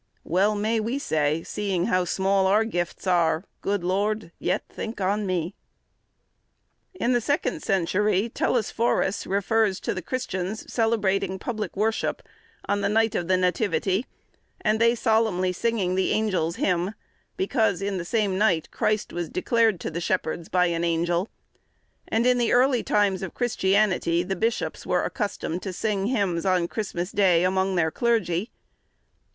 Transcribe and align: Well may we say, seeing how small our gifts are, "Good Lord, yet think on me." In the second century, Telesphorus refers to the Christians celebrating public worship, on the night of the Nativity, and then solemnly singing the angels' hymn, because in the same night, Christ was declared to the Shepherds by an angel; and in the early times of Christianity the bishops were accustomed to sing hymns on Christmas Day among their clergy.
Well 0.23 0.55
may 0.55 0.79
we 0.79 0.97
say, 0.97 1.43
seeing 1.43 1.85
how 1.85 2.05
small 2.05 2.47
our 2.47 2.65
gifts 2.65 3.05
are, 3.05 3.43
"Good 3.61 3.83
Lord, 3.83 4.31
yet 4.39 4.63
think 4.67 4.99
on 4.99 5.27
me." 5.27 5.53
In 6.95 7.13
the 7.13 7.21
second 7.21 7.61
century, 7.61 8.27
Telesphorus 8.27 9.27
refers 9.27 9.79
to 9.81 9.93
the 9.93 10.01
Christians 10.01 10.73
celebrating 10.73 11.37
public 11.37 11.77
worship, 11.77 12.23
on 12.65 12.81
the 12.81 12.89
night 12.89 13.13
of 13.13 13.27
the 13.27 13.37
Nativity, 13.37 14.07
and 14.59 14.81
then 14.81 14.95
solemnly 14.95 15.53
singing 15.53 15.93
the 15.93 16.13
angels' 16.13 16.55
hymn, 16.55 16.95
because 17.37 17.79
in 17.79 17.99
the 17.99 18.03
same 18.03 18.39
night, 18.39 18.71
Christ 18.71 19.13
was 19.13 19.29
declared 19.29 19.79
to 19.81 19.91
the 19.91 20.01
Shepherds 20.01 20.49
by 20.49 20.65
an 20.65 20.83
angel; 20.83 21.29
and 22.07 22.25
in 22.25 22.39
the 22.39 22.53
early 22.53 22.81
times 22.81 23.21
of 23.21 23.35
Christianity 23.35 24.23
the 24.23 24.35
bishops 24.35 24.83
were 24.83 25.03
accustomed 25.03 25.61
to 25.61 25.71
sing 25.71 26.07
hymns 26.07 26.43
on 26.43 26.67
Christmas 26.67 27.11
Day 27.11 27.43
among 27.43 27.75
their 27.75 27.91
clergy. 27.91 28.49